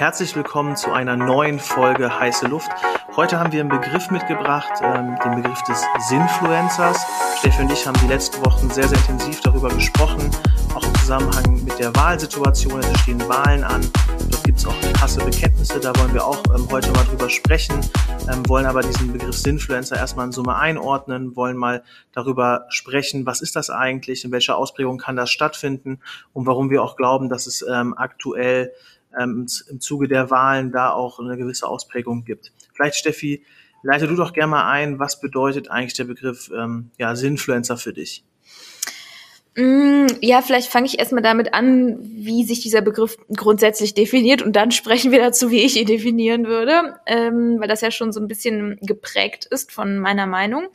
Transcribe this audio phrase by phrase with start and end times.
[0.00, 2.70] Herzlich willkommen zu einer neuen Folge Heiße Luft.
[3.16, 7.04] Heute haben wir einen Begriff mitgebracht, ähm, den Begriff des Sinfluencers.
[7.38, 10.30] Steffi und ich haben die letzten Wochen sehr, sehr intensiv darüber gesprochen,
[10.74, 12.80] auch im Zusammenhang mit der Wahlsituation.
[12.80, 13.82] Es stehen Wahlen an.
[14.30, 17.78] Dort gibt es auch krasse Bekenntnisse, da wollen wir auch ähm, heute mal drüber sprechen,
[18.32, 21.82] ähm, wollen aber diesen Begriff Sinfluencer erstmal in Summe einordnen, wollen mal
[22.12, 26.00] darüber sprechen, was ist das eigentlich, in welcher Ausprägung kann das stattfinden
[26.32, 28.72] und warum wir auch glauben, dass es ähm, aktuell
[29.18, 32.52] ähm, im Zuge der Wahlen da auch eine gewisse Ausprägung gibt.
[32.74, 33.44] Vielleicht, Steffi,
[33.82, 37.92] leite du doch gerne mal ein, was bedeutet eigentlich der Begriff ähm, ja, Sinfluencer für
[37.92, 38.24] dich?
[39.56, 44.54] Mm, ja, vielleicht fange ich erstmal damit an, wie sich dieser Begriff grundsätzlich definiert und
[44.54, 48.20] dann sprechen wir dazu, wie ich ihn definieren würde, ähm, weil das ja schon so
[48.20, 50.68] ein bisschen geprägt ist von meiner Meinung.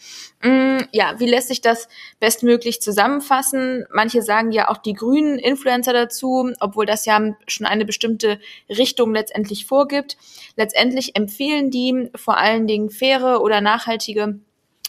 [0.44, 1.88] Ähm, ja, wie lässt sich das
[2.20, 3.86] bestmöglich zusammenfassen?
[3.94, 9.14] Manche sagen ja auch die grünen Influencer dazu, obwohl das ja schon eine bestimmte Richtung
[9.14, 10.18] letztendlich vorgibt.
[10.58, 14.40] Letztendlich empfehlen die vor allen Dingen faire oder nachhaltige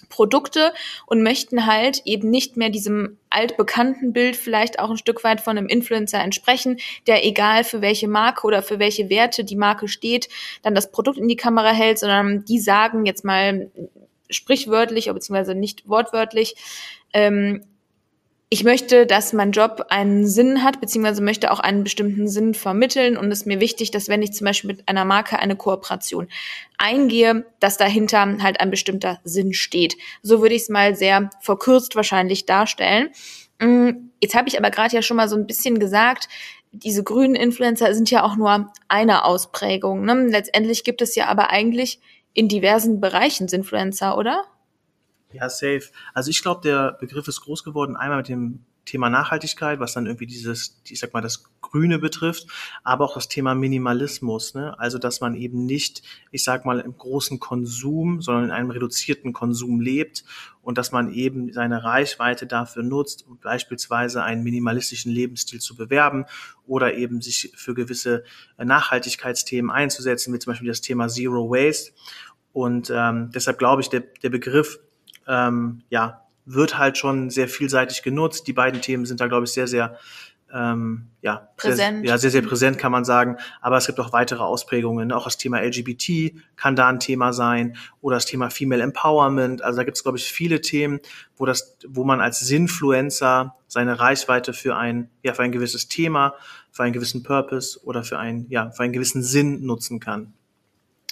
[0.09, 0.73] Produkte
[1.07, 5.59] und möchten halt eben nicht mehr diesem altbekannten Bild vielleicht auch ein Stück weit von
[5.59, 10.29] einem Influencer entsprechen, der egal für welche Marke oder für welche Werte die Marke steht,
[10.63, 13.71] dann das Produkt in die Kamera hält, sondern die sagen jetzt mal
[14.31, 16.57] sprichwörtlich, beziehungsweise nicht wortwörtlich,
[17.13, 17.65] ähm,
[18.49, 23.17] ich möchte, dass mein Job einen Sinn hat, beziehungsweise möchte auch einen bestimmten Sinn vermitteln.
[23.17, 26.29] Und es ist mir wichtig, dass wenn ich zum Beispiel mit einer Marke eine Kooperation
[26.79, 29.97] eingehe, dass dahinter halt ein bestimmter Sinn steht.
[30.23, 33.11] So würde ich es mal sehr verkürzt wahrscheinlich darstellen.
[33.59, 36.29] Mm, jetzt habe ich aber gerade ja schon mal so ein bisschen gesagt,
[36.71, 40.05] diese grünen Influencer sind ja auch nur eine Ausprägung.
[40.05, 40.29] Ne?
[40.29, 41.99] Letztendlich gibt es ja aber eigentlich
[42.33, 44.45] in diversen Bereichen Influencer, oder?
[45.37, 45.83] Ja, safe.
[46.15, 50.07] Also ich glaube, der Begriff ist groß geworden, einmal mit dem Thema Nachhaltigkeit, was dann
[50.07, 52.47] irgendwie dieses, ich sag mal, das Grüne betrifft,
[52.85, 54.79] aber auch das Thema Minimalismus, ne?
[54.79, 59.33] Also dass man eben nicht, ich sag mal, im großen Konsum, sondern in einem reduzierten
[59.33, 60.25] Konsum lebt
[60.63, 66.25] und dass man eben seine Reichweite dafür nutzt, um beispielsweise einen minimalistischen Lebensstil zu bewerben
[66.65, 68.23] oder eben sich für gewisse
[68.57, 71.93] Nachhaltigkeitsthemen einzusetzen, wie zum Beispiel das Thema Zero Waste.
[72.53, 74.79] Und ähm, deshalb glaube ich, der, der Begriff
[75.27, 78.47] ähm, ja, wird halt schon sehr vielseitig genutzt.
[78.47, 79.99] Die beiden Themen sind da, glaube ich, sehr, sehr
[80.55, 82.01] ähm, ja, präsent.
[82.01, 83.37] Sehr, ja, sehr, sehr präsent kann man sagen.
[83.61, 85.11] Aber es gibt auch weitere Ausprägungen.
[85.13, 89.63] Auch das Thema LGBT kann da ein Thema sein oder das Thema Female Empowerment.
[89.63, 91.01] Also da gibt es, glaube ich, viele Themen,
[91.37, 96.35] wo das, wo man als Sinfluencer seine Reichweite für ein, ja, für ein gewisses Thema,
[96.71, 100.33] für einen gewissen Purpose oder für ein, ja, für einen gewissen Sinn nutzen kann.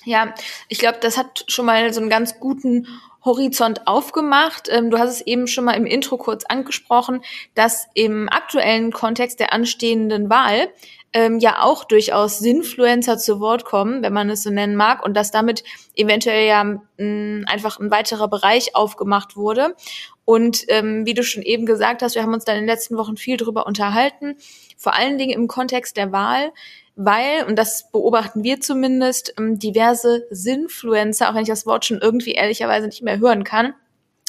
[0.04, 0.34] Ja,
[0.68, 2.86] ich glaube, das hat schon mal so einen ganz guten
[3.24, 4.68] Horizont aufgemacht.
[4.70, 7.22] Ähm, du hast es eben schon mal im Intro kurz angesprochen,
[7.54, 10.68] dass im aktuellen Kontext der anstehenden Wahl
[11.14, 15.14] ähm, ja auch durchaus Sinfluencer zu Wort kommen, wenn man es so nennen mag, und
[15.14, 15.62] dass damit
[15.94, 19.76] eventuell ja mh, einfach ein weiterer Bereich aufgemacht wurde.
[20.24, 22.96] Und ähm, wie du schon eben gesagt hast, wir haben uns da in den letzten
[22.96, 24.36] Wochen viel drüber unterhalten,
[24.76, 26.52] vor allen Dingen im Kontext der Wahl,
[26.96, 32.00] weil, und das beobachten wir zumindest, ähm, diverse Sinfluencer, auch wenn ich das Wort schon
[32.00, 33.74] irgendwie ehrlicherweise nicht mehr hören kann,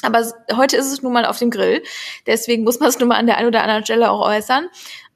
[0.02, 0.24] aber
[0.54, 1.82] heute ist es nun mal auf dem Grill,
[2.26, 4.68] deswegen muss man es nun mal an der einen oder anderen Stelle auch äußern,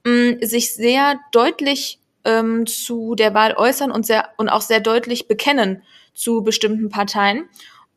[0.07, 5.29] ähm, sich sehr deutlich ähm, zu der Wahl äußern und sehr und auch sehr deutlich
[5.29, 5.83] bekennen
[6.15, 7.49] zu bestimmten Parteien.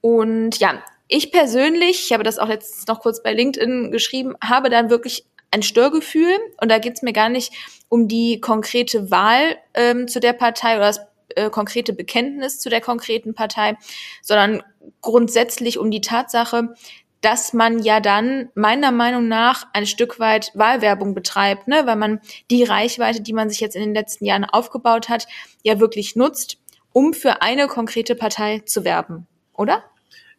[0.02, 4.70] Und ja, ich persönlich, ich habe das auch jetzt noch kurz bei LinkedIn geschrieben, habe
[4.70, 6.36] dann wirklich ein Störgefühl.
[6.60, 7.54] Und da geht's mir gar nicht
[7.90, 11.02] um die konkrete Wahl ähm, zu der Partei oder das
[11.36, 13.78] äh, konkrete Bekenntnis zu der konkreten Partei,
[14.22, 14.64] sondern
[15.02, 16.74] grundsätzlich um die Tatsache,
[17.24, 21.84] dass man ja dann meiner Meinung nach ein Stück weit Wahlwerbung betreibt, ne?
[21.86, 22.20] weil man
[22.52, 25.28] die Reichweite, die man sich jetzt in den letzten Jahren aufgebaut hat,
[25.64, 26.58] ja wirklich nutzt,
[26.92, 29.84] um für eine konkrete Partei zu werben, oder?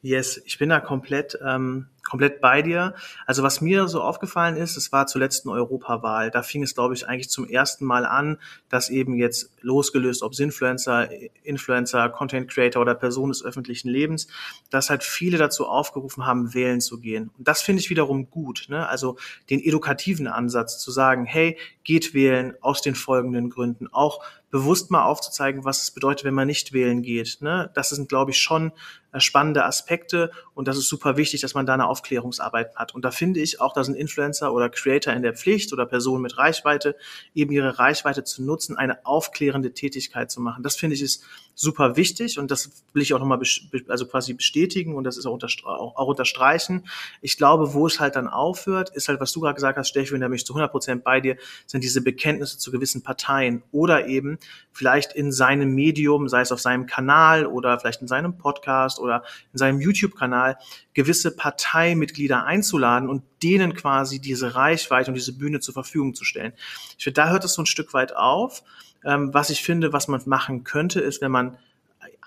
[0.02, 2.94] Yes, ich bin da komplett, ähm, komplett bei dir.
[3.26, 6.30] Also was mir so aufgefallen ist, es war zur letzten Europawahl.
[6.30, 8.38] Da fing es, glaube ich, eigentlich zum ersten Mal an,
[8.68, 11.08] dass eben jetzt losgelöst, ob Influencer,
[11.42, 14.28] Influencer, Content Creator oder Person des öffentlichen Lebens,
[14.70, 17.30] dass halt viele dazu aufgerufen haben, wählen zu gehen.
[17.38, 18.66] Und das finde ich wiederum gut.
[18.68, 18.86] Ne?
[18.88, 19.16] Also
[19.50, 23.88] den edukativen Ansatz zu sagen, hey, geht wählen aus den folgenden Gründen.
[23.88, 24.22] Auch
[24.54, 27.38] bewusst mal aufzuzeigen, was es bedeutet, wenn man nicht wählen geht.
[27.40, 27.70] Ne?
[27.74, 28.70] Das sind, glaube ich, schon
[29.10, 32.92] äh, spannende Aspekte und das ist super wichtig, dass man da eine Aufklärungsarbeit hat.
[32.92, 36.22] Und da finde ich auch, dass ein Influencer oder Creator in der Pflicht oder Person
[36.22, 36.96] mit Reichweite
[37.34, 40.64] eben ihre Reichweite zu nutzen, eine aufklärende Tätigkeit zu machen.
[40.64, 41.24] Das finde ich ist
[41.54, 43.40] super wichtig und das will ich auch nochmal
[43.88, 46.86] also quasi bestätigen und das ist auch, unterstre auch, unterstreichen.
[47.20, 50.14] Ich glaube, wo es halt dann aufhört, ist halt, was du gerade gesagt hast, Steffi,
[50.14, 51.36] und da bin ich zu 100 Prozent bei dir,
[51.66, 54.38] sind diese Bekenntnisse zu gewissen Parteien oder eben
[54.72, 59.22] vielleicht in seinem Medium, sei es auf seinem Kanal oder vielleicht in seinem Podcast oder
[59.52, 60.58] in seinem YouTube-Kanal,
[60.92, 61.36] gewisse
[61.84, 66.52] Parteimitglieder einzuladen und denen quasi diese Reichweite und diese Bühne zur Verfügung zu stellen.
[66.96, 68.62] Ich finde, da hört es so ein Stück weit auf.
[69.04, 71.58] Ähm, was ich finde, was man machen könnte, ist, wenn man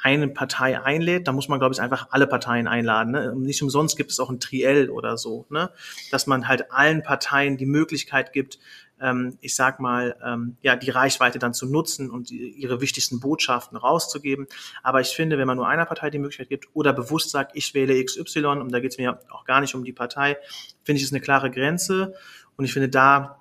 [0.03, 3.13] eine Partei einlädt, dann muss man, glaube ich, einfach alle Parteien einladen.
[3.13, 3.33] Ne?
[3.35, 5.71] Nicht umsonst gibt es auch ein Triell oder so, ne?
[6.11, 8.59] dass man halt allen Parteien die Möglichkeit gibt,
[9.01, 13.19] ähm, ich sag mal, ähm, ja, die Reichweite dann zu nutzen und die, ihre wichtigsten
[13.19, 14.47] Botschaften rauszugeben.
[14.83, 17.73] Aber ich finde, wenn man nur einer Partei die Möglichkeit gibt oder bewusst sagt, ich
[17.73, 20.37] wähle XY, und da geht es mir auch gar nicht um die Partei,
[20.83, 22.15] finde ich, ist eine klare Grenze.
[22.55, 23.39] Und ich finde, da,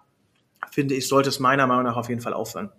[0.71, 2.71] finde ich, sollte es meiner Meinung nach auf jeden Fall aufhören.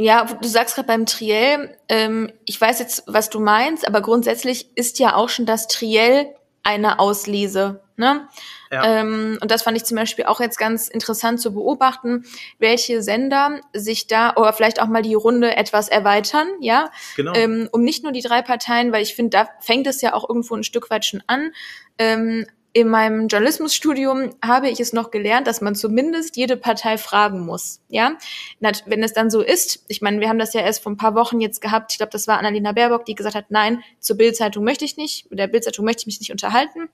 [0.00, 4.76] Ja, du sagst gerade beim Triell, ähm, ich weiß jetzt, was du meinst, aber grundsätzlich
[4.76, 6.32] ist ja auch schon das Triell
[6.68, 7.80] eine Auslese.
[7.96, 8.28] Ne?
[8.70, 9.00] Ja.
[9.00, 12.24] Ähm, und das fand ich zum Beispiel auch jetzt ganz interessant zu beobachten,
[12.58, 17.32] welche Sender sich da oder vielleicht auch mal die Runde etwas erweitern, ja, genau.
[17.34, 20.28] ähm, um nicht nur die drei Parteien, weil ich finde, da fängt es ja auch
[20.28, 21.50] irgendwo ein Stück weit schon an,
[21.98, 22.46] ähm,
[22.78, 27.80] in meinem Journalismusstudium habe ich es noch gelernt, dass man zumindest jede Partei fragen muss.
[27.88, 28.12] Ja,
[28.60, 31.16] wenn es dann so ist, ich meine, wir haben das ja erst vor ein paar
[31.16, 31.90] Wochen jetzt gehabt.
[31.92, 35.28] Ich glaube, das war Annalena Baerbock, die gesagt hat, nein, zur Bildzeitung möchte ich nicht,
[35.28, 36.88] mit der Bildzeitung möchte ich mich nicht unterhalten.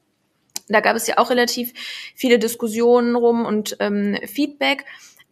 [0.68, 1.72] Da gab es ja auch relativ
[2.14, 4.86] viele Diskussionen rum und ähm, Feedback.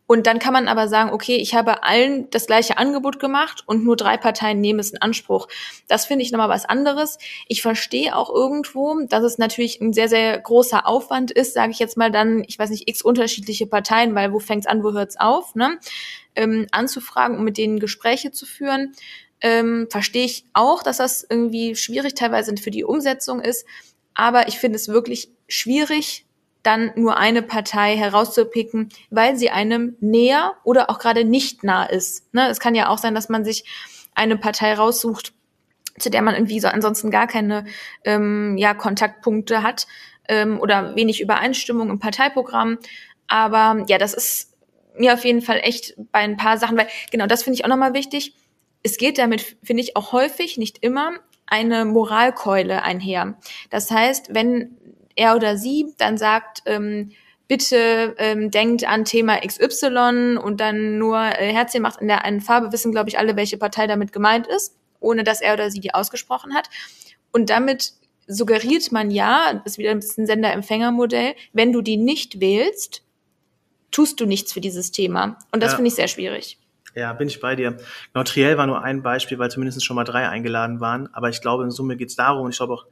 [0.07, 3.85] Und dann kann man aber sagen, okay, ich habe allen das gleiche Angebot gemacht und
[3.85, 5.49] nur drei Parteien nehmen es in Anspruch.
[5.89, 7.19] Das finde ich nochmal was anderes.
[7.49, 11.79] Ich verstehe auch irgendwo, dass es natürlich ein sehr, sehr großer Aufwand ist, sage ich
[11.79, 15.19] jetzt mal dann, ich weiß nicht, x unterschiedliche Parteien, weil wo fängt's an, wo hört's
[15.19, 15.79] auf, ne?
[16.35, 18.95] Ähm, anzufragen, um mit denen Gespräche zu führen.
[19.41, 23.67] Ähm, verstehe ich auch, dass das irgendwie schwierig teilweise für die Umsetzung ist.
[24.15, 26.27] Aber ich finde es wirklich schwierig,
[26.63, 32.33] dann nur eine Partei herauszupicken, weil sie einem näher oder auch gerade nicht nah ist.
[32.33, 32.49] Ne?
[32.49, 33.65] Es kann ja auch sein, dass man sich
[34.15, 35.33] eine Partei raussucht,
[35.99, 37.65] zu der man irgendwie so ansonsten gar keine
[38.05, 39.87] ähm, ja, Kontaktpunkte hat
[40.29, 42.79] ähm, oder wenig Übereinstimmung im Parteiprogramm.
[43.27, 44.53] Aber ja, das ist
[44.97, 47.69] mir auf jeden Fall echt bei ein paar Sachen, weil genau das finde ich auch
[47.69, 48.35] nochmal wichtig.
[48.83, 51.13] Es geht damit, finde ich, auch häufig, nicht immer,
[51.47, 53.39] eine Moralkeule einher.
[53.71, 54.77] Das heißt, wenn
[55.17, 57.13] er oder sie dann sagt, ähm,
[57.49, 62.41] bitte ähm, denkt an Thema XY und dann nur äh, Herzchen macht in der einen
[62.41, 65.81] Farbe, wissen, glaube ich, alle, welche Partei damit gemeint ist, ohne dass er oder sie
[65.81, 66.69] die ausgesprochen hat.
[67.33, 67.93] Und damit
[68.27, 73.03] suggeriert man ja, das ist wieder ein bisschen Sender-Empfänger-Modell, wenn du die nicht wählst,
[73.91, 75.39] tust du nichts für dieses Thema.
[75.51, 75.77] Und das ja.
[75.77, 76.59] finde ich sehr schwierig.
[76.95, 77.79] Ja, bin ich bei dir.
[78.13, 81.13] Genau, Triell war nur ein Beispiel, weil zumindest schon mal drei eingeladen waren.
[81.15, 82.87] Aber ich glaube, in Summe geht es darum, und ich glaube auch,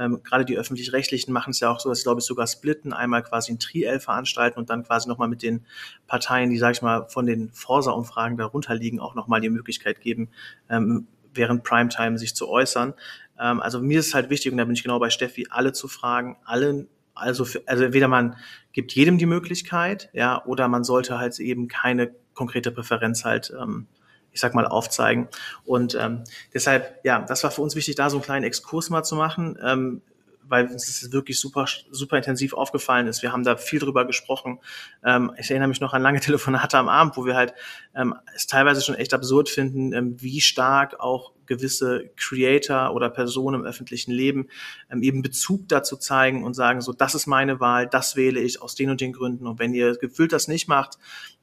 [0.00, 2.94] ähm, gerade die öffentlich-rechtlichen machen es ja auch so, dass sie, glaube ich, sogar splitten,
[2.94, 5.66] einmal quasi ein Triell veranstalten und dann quasi nochmal mit den
[6.06, 10.30] Parteien, die, sag ich mal, von den Forsa-Umfragen darunter liegen, auch nochmal die Möglichkeit geben,
[10.70, 12.94] ähm, während Primetime sich zu äußern.
[13.38, 15.72] Ähm, also mir ist es halt wichtig, und da bin ich genau bei Steffi, alle
[15.72, 18.36] zu fragen, allen also, für, also entweder man
[18.72, 23.86] gibt jedem die Möglichkeit, ja, oder man sollte halt eben keine konkrete Präferenz halt ähm,
[24.32, 25.28] ich sag mal, aufzeigen.
[25.64, 26.24] Und ähm,
[26.54, 29.58] deshalb, ja, das war für uns wichtig, da so einen kleinen Exkurs mal zu machen,
[29.62, 30.02] ähm,
[30.50, 33.22] weil uns das wirklich super, super intensiv aufgefallen ist.
[33.22, 34.58] Wir haben da viel drüber gesprochen.
[35.04, 37.54] Ähm, ich erinnere mich noch an lange Telefonate am Abend, wo wir halt
[37.94, 43.60] ähm, es teilweise schon echt absurd finden, ähm, wie stark auch gewisse Creator oder Personen
[43.60, 44.48] im öffentlichen Leben
[44.90, 48.60] ähm, eben Bezug dazu zeigen und sagen, so, das ist meine Wahl, das wähle ich
[48.60, 49.46] aus den und den Gründen.
[49.46, 50.98] Und wenn ihr gefühlt das nicht macht,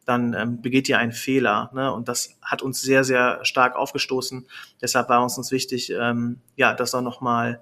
[0.05, 1.69] dann ähm, begeht ihr einen Fehler.
[1.73, 1.91] Ne?
[1.91, 4.47] Und das hat uns sehr, sehr stark aufgestoßen.
[4.81, 7.61] Deshalb war uns uns wichtig, ähm, ja, das auch nochmal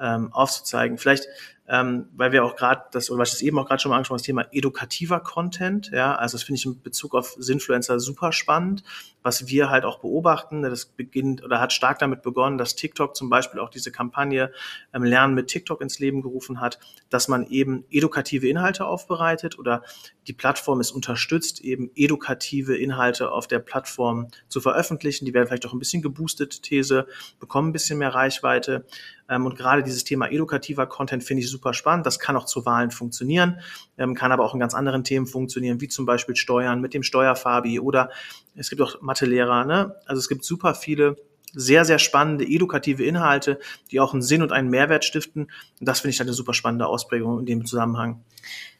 [0.00, 0.98] ähm, aufzuzeigen.
[0.98, 1.26] Vielleicht
[1.68, 4.18] ähm, weil wir auch gerade das, oder was ich eben auch gerade schon mal angesprochen
[4.18, 8.82] das Thema edukativer Content, ja, also das finde ich in Bezug auf Sinfluencer super spannend,
[9.22, 13.30] was wir halt auch beobachten, das beginnt oder hat stark damit begonnen, dass TikTok zum
[13.30, 14.52] Beispiel auch diese Kampagne
[14.92, 19.82] ähm, Lernen mit TikTok ins Leben gerufen hat, dass man eben edukative Inhalte aufbereitet oder
[20.26, 25.26] die Plattform es unterstützt, eben edukative Inhalte auf der Plattform zu veröffentlichen.
[25.26, 27.06] Die werden vielleicht auch ein bisschen geboostet, These,
[27.38, 28.84] bekommen ein bisschen mehr Reichweite.
[29.28, 32.06] Ähm, und gerade dieses Thema edukativer Content finde ich super spannend.
[32.06, 33.60] Das kann auch zu Wahlen funktionieren,
[33.96, 37.04] ähm, kann aber auch in ganz anderen Themen funktionieren, wie zum Beispiel Steuern mit dem
[37.04, 38.10] Steuerfabi oder
[38.56, 39.64] es gibt auch Mathelehrer.
[39.64, 39.94] Ne?
[40.06, 41.16] Also es gibt super viele
[41.54, 45.50] sehr, sehr spannende, edukative Inhalte, die auch einen Sinn und einen Mehrwert stiften.
[45.80, 48.24] Und das finde ich halt eine super spannende Ausprägung in dem Zusammenhang.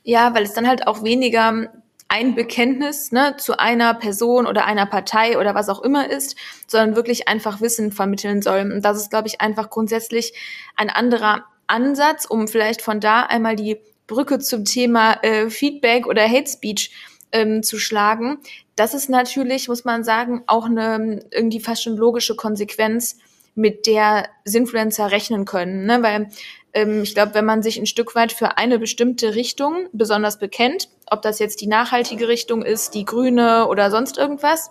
[0.02, 1.68] Ja, weil es dann halt auch weniger
[2.08, 6.36] ein Bekenntnis ne, zu einer Person oder einer Partei oder was auch immer ist,
[6.66, 8.70] sondern wirklich einfach Wissen vermitteln soll.
[8.70, 10.34] Und das ist, glaube ich, einfach grundsätzlich
[10.76, 16.28] ein anderer Ansatz, um vielleicht von da einmal die Brücke zum Thema äh, Feedback oder
[16.28, 16.92] Hate Speech
[17.32, 18.38] ähm, zu schlagen.
[18.76, 23.16] Das ist natürlich, muss man sagen, auch eine irgendwie fast schon logische Konsequenz,
[23.54, 25.84] mit der Sinfluencer rechnen können.
[25.86, 26.02] Ne?
[26.02, 26.28] Weil
[26.72, 30.88] ähm, ich glaube, wenn man sich ein Stück weit für eine bestimmte Richtung besonders bekennt,
[31.10, 34.70] ob das jetzt die nachhaltige Richtung ist, die grüne oder sonst irgendwas,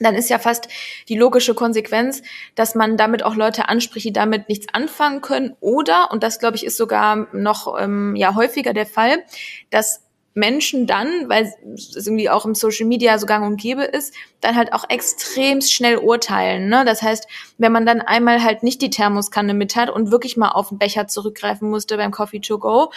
[0.00, 0.68] dann ist ja fast
[1.08, 2.22] die logische Konsequenz,
[2.54, 5.56] dass man damit auch Leute anspricht, die damit nichts anfangen können.
[5.60, 9.24] Oder, und das glaube ich ist sogar noch ähm, ja häufiger der Fall,
[9.70, 10.02] dass
[10.38, 14.56] Menschen dann, weil es irgendwie auch im Social Media so gang und gäbe ist, dann
[14.56, 16.68] halt auch extrem schnell urteilen.
[16.68, 16.84] Ne?
[16.84, 17.26] Das heißt,
[17.58, 20.78] wenn man dann einmal halt nicht die Thermoskanne mit hat und wirklich mal auf den
[20.78, 22.92] Becher zurückgreifen musste beim Coffee to go,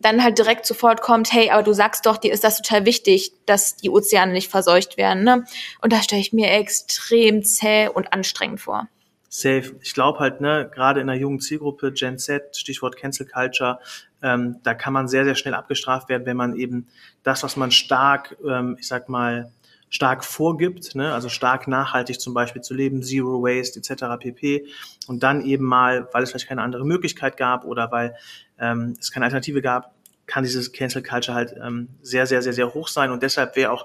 [0.00, 3.32] dann halt direkt sofort kommt, hey, aber du sagst doch, dir ist das total wichtig,
[3.46, 5.24] dass die Ozeane nicht verseucht werden.
[5.24, 5.44] Ne?
[5.82, 8.88] Und da stelle ich mir extrem zäh und anstrengend vor.
[9.28, 9.76] Safe.
[9.80, 13.78] Ich glaube halt, ne, gerade in der jungen Zielgruppe, Gen Z, Stichwort Cancel Culture,
[14.22, 16.88] ähm, da kann man sehr, sehr schnell abgestraft werden, wenn man eben
[17.22, 19.52] das, was man stark, ähm, ich sag mal,
[19.90, 24.04] stark vorgibt, ne, also stark nachhaltig zum Beispiel zu leben, Zero Waste etc.
[24.18, 24.66] pp.
[25.08, 28.14] Und dann eben mal, weil es vielleicht keine andere Möglichkeit gab oder weil
[28.58, 29.94] ähm, es keine Alternative gab,
[30.26, 33.10] kann dieses Cancel Culture halt ähm, sehr, sehr, sehr, sehr hoch sein.
[33.10, 33.84] Und deshalb wäre auch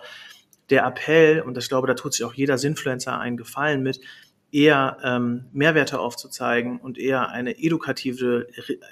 [0.70, 4.00] der Appell, und ich glaube, da tut sich auch jeder Sinfluencer einen Gefallen mit,
[4.56, 8.48] eher ähm, Mehrwerte aufzuzeigen und eher eine edukative,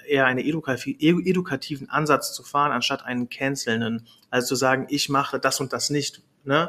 [0.06, 4.06] eher eine edukativen Ansatz zu fahren, anstatt einen cancelnden.
[4.28, 6.20] Also zu sagen, ich mache das und das nicht.
[6.44, 6.68] Ne?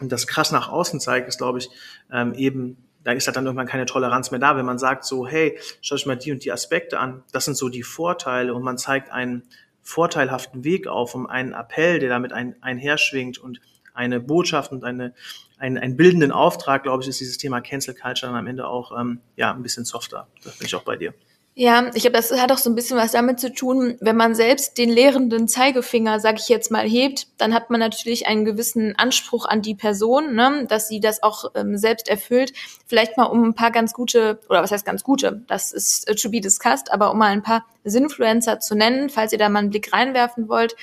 [0.00, 1.70] Und das krass nach außen zeigt, ist, glaube ich,
[2.10, 5.24] ähm, eben, da ist halt dann irgendwann keine Toleranz mehr da, wenn man sagt so,
[5.24, 8.64] hey, schau euch mal die und die Aspekte an, das sind so die Vorteile und
[8.64, 9.44] man zeigt einen
[9.82, 13.60] vorteilhaften Weg auf, um einen Appell, der damit ein, einherschwingt und
[13.94, 15.14] eine Botschaft und eine,
[15.58, 18.92] einen, einen bildenden Auftrag, glaube ich, ist dieses Thema Cancel Culture dann am Ende auch
[18.98, 20.26] ähm, ja, ein bisschen softer.
[20.44, 21.14] Da bin ich auch bei dir.
[21.58, 24.34] Ja, ich glaube, das hat auch so ein bisschen was damit zu tun, wenn man
[24.34, 28.94] selbst den lehrenden Zeigefinger, sage ich jetzt mal, hebt, dann hat man natürlich einen gewissen
[28.98, 32.52] Anspruch an die Person, ne, dass sie das auch ähm, selbst erfüllt.
[32.86, 36.14] Vielleicht mal um ein paar ganz gute, oder was heißt ganz gute, das ist äh,
[36.14, 39.60] to be discussed, aber um mal ein paar Sinfluencer zu nennen, falls ihr da mal
[39.60, 40.76] einen Blick reinwerfen wollt.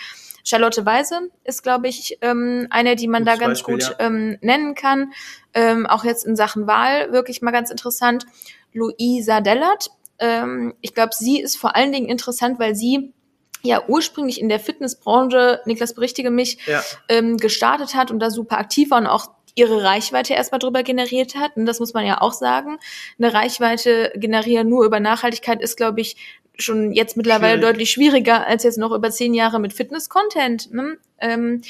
[0.43, 4.05] Charlotte Weise ist, glaube ich, ähm, eine, die man Gutes da ganz Beispiel, gut ja.
[4.05, 5.13] ähm, nennen kann.
[5.53, 8.25] Ähm, auch jetzt in Sachen Wahl wirklich mal ganz interessant.
[8.73, 9.91] Luisa Dellert.
[10.19, 13.13] Ähm, ich glaube, sie ist vor allen Dingen interessant, weil sie
[13.61, 16.83] ja ursprünglich in der Fitnessbranche, Niklas berichtige mich, ja.
[17.07, 21.35] ähm, gestartet hat und da super aktiv war und auch ihre Reichweite erstmal drüber generiert
[21.35, 21.55] hat.
[21.55, 22.79] Und das muss man ja auch sagen.
[23.19, 26.17] Eine Reichweite generieren nur über Nachhaltigkeit ist, glaube ich,
[26.57, 27.73] schon jetzt mittlerweile Schwierig.
[27.73, 30.73] deutlich schwieriger als jetzt noch über zehn Jahre mit Fitness-Content.
[30.73, 30.97] Ne?
[31.19, 31.61] Ähm,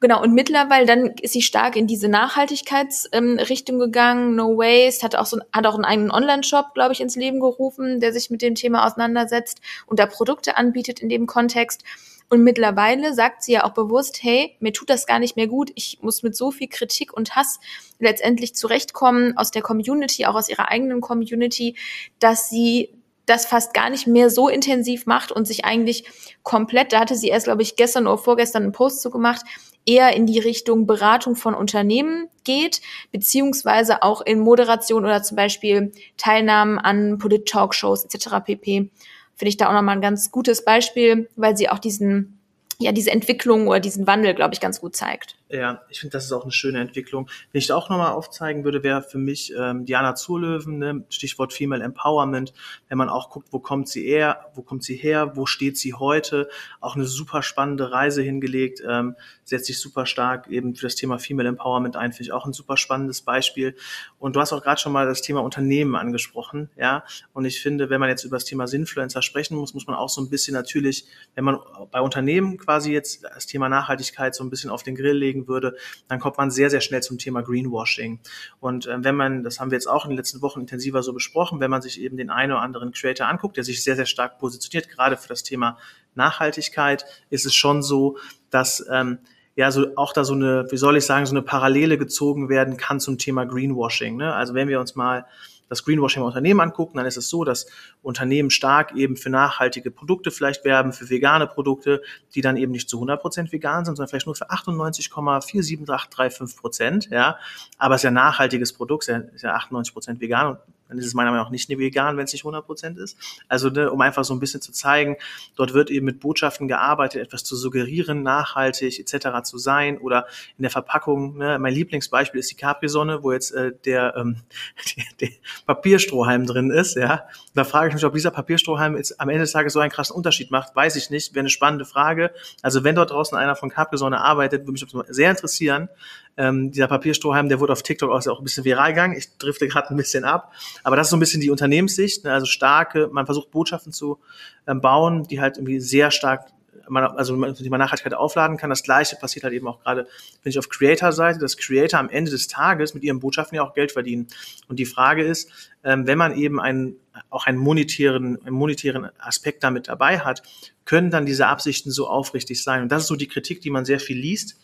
[0.00, 4.36] genau, und mittlerweile dann ist sie stark in diese Nachhaltigkeitsrichtung ähm, gegangen.
[4.36, 8.00] No Waste hat auch so hat auch einen eigenen Online-Shop, glaube ich, ins Leben gerufen,
[8.00, 11.84] der sich mit dem Thema auseinandersetzt und da Produkte anbietet in dem Kontext.
[12.30, 15.70] Und mittlerweile sagt sie ja auch bewusst, hey, mir tut das gar nicht mehr gut.
[15.74, 17.60] Ich muss mit so viel Kritik und Hass
[17.98, 21.76] letztendlich zurechtkommen aus der Community, auch aus ihrer eigenen Community,
[22.18, 22.90] dass sie
[23.26, 26.04] das fast gar nicht mehr so intensiv macht und sich eigentlich
[26.42, 29.42] komplett, da hatte sie erst, glaube ich, gestern oder vorgestern einen Post zu gemacht,
[29.86, 32.80] eher in die Richtung Beratung von Unternehmen geht,
[33.12, 38.44] beziehungsweise auch in Moderation oder zum Beispiel Teilnahmen an Polit-Talkshows etc.
[38.44, 38.90] pp.
[39.36, 42.38] Finde ich da auch nochmal ein ganz gutes Beispiel, weil sie auch diesen
[42.84, 45.36] ja diese Entwicklung oder diesen Wandel, glaube ich, ganz gut zeigt.
[45.48, 47.30] Ja, ich finde, das ist auch eine schöne Entwicklung.
[47.52, 51.04] Wenn ich da auch nochmal aufzeigen würde, wäre für mich ähm, Diana Zurlöwen, ne?
[51.10, 52.52] Stichwort Female Empowerment,
[52.88, 55.94] wenn man auch guckt, wo kommt sie her, wo kommt sie her, wo steht sie
[55.94, 56.48] heute,
[56.80, 59.14] auch eine super spannende Reise hingelegt, ähm,
[59.44, 62.52] setzt sich super stark eben für das Thema Female Empowerment ein, finde ich auch ein
[62.52, 63.76] super spannendes Beispiel.
[64.18, 67.90] Und du hast auch gerade schon mal das Thema Unternehmen angesprochen, ja, und ich finde,
[67.90, 70.54] wenn man jetzt über das Thema Sinfluencer sprechen muss, muss man auch so ein bisschen
[70.54, 71.58] natürlich, wenn man
[71.92, 75.76] bei Unternehmen quasi jetzt das Thema Nachhaltigkeit so ein bisschen auf den Grill legen würde,
[76.08, 78.20] dann kommt man sehr, sehr schnell zum Thema Greenwashing.
[78.60, 81.12] Und äh, wenn man, das haben wir jetzt auch in den letzten Wochen intensiver so
[81.12, 84.06] besprochen, wenn man sich eben den einen oder anderen Creator anguckt, der sich sehr, sehr
[84.06, 85.78] stark positioniert, gerade für das Thema
[86.14, 88.18] Nachhaltigkeit, ist es schon so,
[88.50, 89.18] dass ähm,
[89.56, 92.76] ja so auch da so eine, wie soll ich sagen, so eine Parallele gezogen werden
[92.76, 94.16] kann zum Thema Greenwashing.
[94.16, 94.34] Ne?
[94.34, 95.26] Also wenn wir uns mal
[95.68, 97.66] das Greenwashing Unternehmen angucken, dann ist es so, dass
[98.02, 102.02] Unternehmen stark eben für nachhaltige Produkte vielleicht werben, für vegane Produkte,
[102.34, 107.08] die dann eben nicht zu 100 Prozent vegan sind, sondern vielleicht nur für 98,47835 Prozent,
[107.10, 107.38] ja.
[107.78, 110.58] Aber es ist ja ein nachhaltiges Produkt, es ist ja 98 Prozent vegan und
[110.94, 113.18] dann ist es meiner Meinung nach nicht vegan, wenn es nicht 100 Prozent ist.
[113.48, 115.16] Also ne, um einfach so ein bisschen zu zeigen,
[115.56, 119.42] dort wird eben mit Botschaften gearbeitet, etwas zu suggerieren, nachhaltig etc.
[119.42, 121.36] zu sein oder in der Verpackung.
[121.36, 124.36] Ne, mein Lieblingsbeispiel ist die Capri-Sonne, wo jetzt äh, der, ähm,
[124.96, 125.28] der, der
[125.66, 126.96] Papierstrohhalm drin ist.
[126.96, 129.90] Ja, da frage ich mich, ob dieser Papierstrohhalm jetzt am Ende des Tages so einen
[129.90, 131.34] krassen Unterschied macht, weiß ich nicht.
[131.34, 132.30] Wäre eine spannende Frage.
[132.62, 135.88] Also wenn dort draußen einer von Capri-Sonne arbeitet, würde mich das sehr interessieren.
[136.36, 139.16] Ähm, dieser Papierstrohhalm, der wurde auf TikTok auch, auch ein bisschen viral gegangen.
[139.16, 140.52] Ich drifte gerade ein bisschen ab.
[140.82, 142.24] Aber das ist so ein bisschen die Unternehmenssicht.
[142.24, 142.32] Ne?
[142.32, 144.18] Also starke, man versucht Botschaften zu
[144.66, 146.46] ähm, bauen, die halt irgendwie sehr stark
[146.88, 148.70] man, also die man Nachhaltigkeit aufladen kann.
[148.70, 150.06] Das gleiche passiert halt eben auch gerade,
[150.42, 153.74] wenn ich auf Creator-Seite, dass Creator am Ende des Tages mit ihren Botschaften ja auch
[153.74, 154.26] Geld verdienen.
[154.68, 155.50] Und die Frage ist,
[155.82, 156.96] ähm, wenn man eben einen,
[157.30, 160.42] auch einen monetären, einen monetären Aspekt damit dabei hat,
[160.84, 162.82] können dann diese Absichten so aufrichtig sein?
[162.82, 164.58] Und das ist so die Kritik, die man sehr viel liest.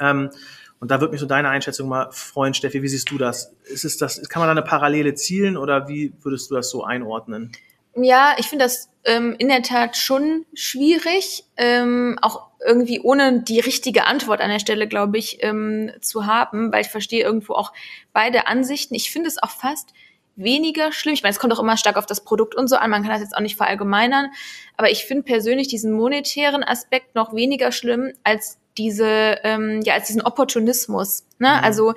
[0.00, 0.30] Ähm,
[0.80, 2.82] und da würde mich so deine Einschätzung mal freuen, Steffi.
[2.82, 3.54] Wie siehst du das?
[3.64, 6.84] Ist es das, kann man da eine Parallele zielen oder wie würdest du das so
[6.84, 7.52] einordnen?
[7.94, 13.60] Ja, ich finde das ähm, in der Tat schon schwierig, ähm, auch irgendwie ohne die
[13.60, 17.72] richtige Antwort an der Stelle, glaube ich, ähm, zu haben, weil ich verstehe irgendwo auch
[18.12, 18.94] beide Ansichten.
[18.94, 19.94] Ich finde es auch fast
[20.34, 21.14] weniger schlimm.
[21.14, 22.90] Ich meine, es kommt auch immer stark auf das Produkt und so an.
[22.90, 24.30] Man kann das jetzt auch nicht verallgemeinern.
[24.76, 30.08] Aber ich finde persönlich diesen monetären Aspekt noch weniger schlimm als diese, ähm, ja, als
[30.08, 31.24] diesen Opportunismus.
[31.38, 31.48] Ne?
[31.48, 31.64] Mhm.
[31.64, 31.94] Also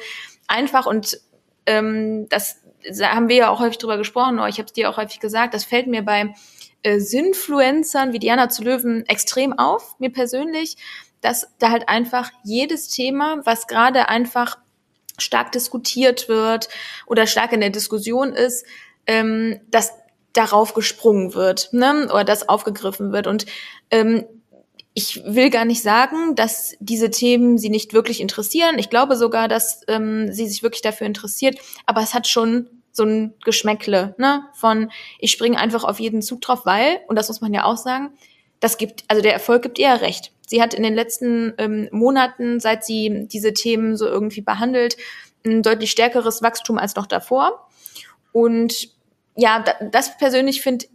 [0.48, 1.20] einfach und
[1.66, 2.58] ähm, das
[2.98, 5.20] da haben wir ja auch häufig drüber gesprochen, oder ich habe es dir auch häufig
[5.20, 6.34] gesagt, das fällt mir bei
[6.84, 10.78] äh, Sinfluencern wie Diana zu Löwen extrem auf, mir persönlich,
[11.22, 14.58] dass da halt einfach jedes Thema, was gerade einfach
[15.18, 16.70] stark diskutiert wird
[17.06, 18.66] oder stark in der Diskussion ist,
[19.06, 19.94] ähm, dass
[20.32, 22.08] darauf gesprungen wird, ne?
[22.10, 23.28] Oder das aufgegriffen wird.
[23.28, 23.46] Und
[23.92, 24.26] ähm,
[24.94, 28.80] ich will gar nicht sagen, dass diese Themen sie nicht wirklich interessieren.
[28.80, 33.04] Ich glaube sogar, dass ähm, sie sich wirklich dafür interessiert, aber es hat schon so
[33.04, 34.44] ein Geschmäckle, ne?
[34.54, 37.78] Von ich springe einfach auf jeden Zug drauf, weil, und das muss man ja auch
[37.78, 38.12] sagen,
[38.60, 40.34] das gibt, also der Erfolg gibt ihr recht.
[40.48, 44.98] Sie hat in den letzten ähm, Monaten, seit sie diese Themen so irgendwie behandelt,
[45.46, 47.70] ein deutlich stärkeres Wachstum als noch davor.
[48.32, 48.90] Und
[49.36, 50.88] ja, das persönlich finde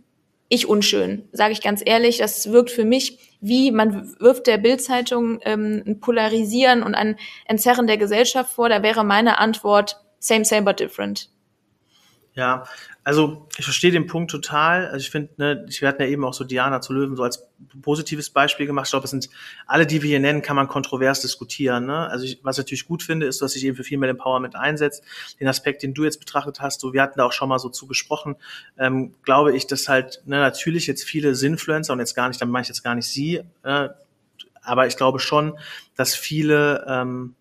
[0.49, 2.19] ich unschön, sage ich ganz ehrlich.
[2.19, 7.87] Das wirkt für mich wie man wirft der Bildzeitung ähm, ein Polarisieren und ein Entzerren
[7.87, 8.71] der Gesellschaft vor.
[8.71, 11.29] Da wäre meine Antwort same, same, but different.
[12.33, 12.65] Ja,
[13.05, 14.87] also ich verstehe den Punkt total.
[14.87, 17.47] Also ich finde, ne, wir hatten ja eben auch so Diana zu Löwen so als
[17.83, 18.87] positives Beispiel gemacht.
[18.87, 19.29] Ich glaube, es sind
[19.67, 21.85] alle, die wir hier nennen, kann man kontrovers diskutieren.
[21.85, 22.09] Ne?
[22.09, 25.05] Also ich, was ich natürlich gut finde, ist, dass sich eben für Female Empowerment einsetzt.
[25.39, 27.69] Den Aspekt, den du jetzt betrachtet hast, so wir hatten da auch schon mal so
[27.69, 28.37] zugesprochen,
[28.79, 32.49] ähm, glaube ich, dass halt ne, natürlich jetzt viele Sinfluencer und jetzt gar nicht, dann
[32.49, 33.89] meine ich jetzt gar nicht sie, äh,
[34.63, 35.59] aber ich glaube schon,
[35.95, 37.35] dass viele ähm,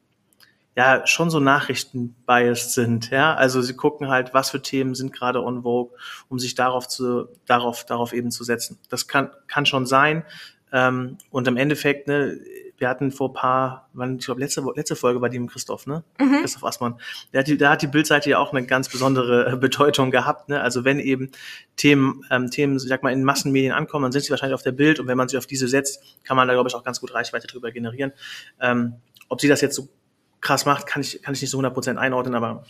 [0.75, 3.35] ja schon so Nachrichten-biased sind, ja.
[3.35, 5.95] Also sie gucken halt, was für Themen sind gerade on vogue,
[6.29, 8.79] um sich darauf zu, darauf, darauf eben zu setzen.
[8.89, 10.23] Das kann, kann schon sein.
[10.71, 12.39] Ähm, und im Endeffekt, ne,
[12.77, 16.03] wir hatten vor paar, ich glaube, letzte, letzte Folge war die mit Christoph, ne?
[16.19, 16.41] Mhm.
[16.41, 16.99] Christoph Assmann.
[17.31, 20.49] Der hat die, da hat die Bildseite ja auch eine ganz besondere äh, Bedeutung gehabt,
[20.49, 20.59] ne?
[20.59, 21.31] Also wenn eben
[21.77, 24.71] Themen, ähm, Themen, ich sag mal, in Massenmedien ankommen, dann sind sie wahrscheinlich auf der
[24.71, 26.99] Bild und wenn man sich auf diese setzt, kann man da, glaube ich, auch ganz
[26.99, 28.11] gut Reichweite drüber generieren.
[28.59, 28.95] Ähm,
[29.29, 29.87] ob sie das jetzt so
[30.43, 32.63] krass macht, kann ich, kann ich nicht so 100% einordnen, aber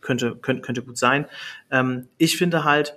[0.00, 1.26] könnte, könnte, könnte gut sein.
[1.70, 2.96] Ähm, ich finde halt,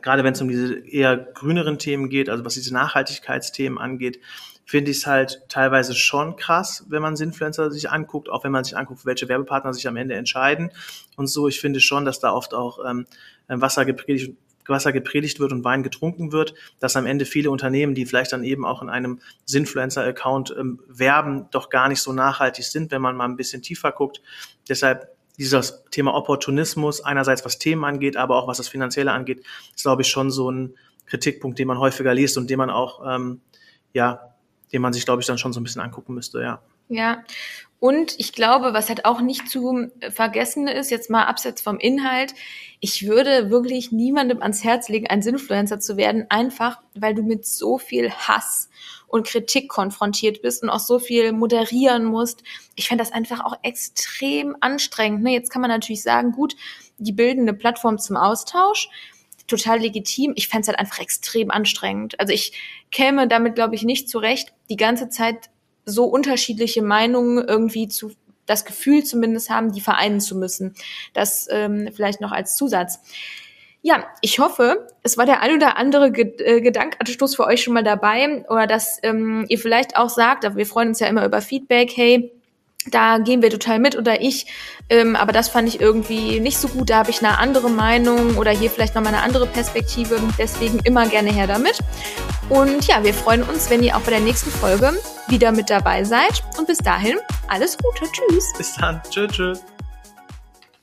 [0.00, 4.20] gerade wenn es um diese eher grüneren Themen geht, also was diese Nachhaltigkeitsthemen angeht,
[4.64, 8.64] finde ich es halt teilweise schon krass, wenn man Influencer sich anguckt, auch wenn man
[8.64, 10.70] sich anguckt, welche Werbepartner sich am Ende entscheiden
[11.16, 11.48] und so.
[11.48, 13.06] Ich finde schon, dass da oft auch ähm,
[13.48, 18.06] Wasser gepredigt Wasser gepredigt wird und Wein getrunken wird, dass am Ende viele Unternehmen, die
[18.06, 22.90] vielleicht dann eben auch in einem Sinfluencer-Account ähm, werben, doch gar nicht so nachhaltig sind,
[22.90, 24.22] wenn man mal ein bisschen tiefer guckt.
[24.68, 29.44] Deshalb dieses Thema Opportunismus, einerseits was Themen angeht, aber auch was das Finanzielle angeht,
[29.74, 30.74] ist, glaube ich, schon so ein
[31.06, 33.40] Kritikpunkt, den man häufiger liest und den man auch, ähm,
[33.92, 34.34] ja,
[34.72, 36.62] den man sich, glaube ich, dann schon so ein bisschen angucken müsste, ja.
[36.88, 37.24] Ja,
[37.82, 42.32] und ich glaube, was halt auch nicht zu vergessen ist, jetzt mal abseits vom Inhalt,
[42.78, 47.44] ich würde wirklich niemandem ans Herz legen, ein Sinfluencer zu werden, einfach weil du mit
[47.44, 48.70] so viel Hass
[49.08, 52.44] und Kritik konfrontiert bist und auch so viel moderieren musst.
[52.76, 55.24] Ich fände das einfach auch extrem anstrengend.
[55.24, 55.32] Ne?
[55.32, 56.54] Jetzt kann man natürlich sagen, gut,
[56.98, 58.90] die bilden eine Plattform zum Austausch,
[59.48, 60.34] total legitim.
[60.36, 62.20] Ich fände es halt einfach extrem anstrengend.
[62.20, 62.52] Also ich
[62.92, 65.50] käme damit, glaube ich, nicht zurecht, die ganze Zeit
[65.84, 68.12] so unterschiedliche Meinungen irgendwie zu
[68.46, 70.74] das Gefühl zumindest haben, die vereinen zu müssen.
[71.14, 73.00] Das ähm, vielleicht noch als Zusatz.
[73.82, 77.74] Ja, ich hoffe, es war der ein oder andere Ge äh, Gedankenanstoß für euch schon
[77.74, 81.24] mal dabei oder dass ähm, ihr vielleicht auch sagt, aber wir freuen uns ja immer
[81.24, 82.32] über Feedback, hey,
[82.90, 84.46] da gehen wir total mit oder ich,
[84.88, 88.36] ähm, aber das fand ich irgendwie nicht so gut, da habe ich eine andere Meinung
[88.36, 91.78] oder hier vielleicht nochmal eine andere Perspektive, deswegen immer gerne her damit.
[92.48, 94.92] Und ja, wir freuen uns, wenn ihr auch bei der nächsten Folge
[95.28, 97.16] wieder mit dabei seid und bis dahin
[97.48, 98.52] alles Gute, tschüss.
[98.56, 99.71] Bis dann, tschüss, tschüss.